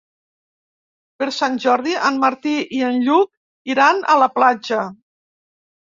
Per 1.19 1.27
Sant 1.35 1.59
Jordi 1.65 1.93
en 2.09 2.17
Martí 2.25 2.55
i 2.79 2.81
en 2.89 2.99
Lluc 3.09 3.73
iran 3.75 4.03
a 4.15 4.17
la 4.25 4.31
platja. 4.39 4.81